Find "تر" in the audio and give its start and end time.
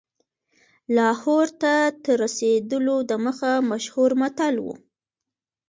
2.03-2.15